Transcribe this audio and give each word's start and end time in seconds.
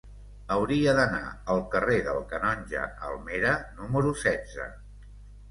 Hauria 0.53 0.93
d'anar 0.99 1.27
al 1.55 1.61
carrer 1.75 1.97
del 2.07 2.17
Canonge 2.33 2.81
Almera 3.11 3.53
número 3.83 4.17
setze. 4.25 4.69